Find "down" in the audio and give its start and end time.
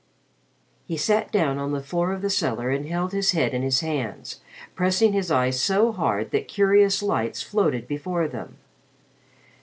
1.31-1.59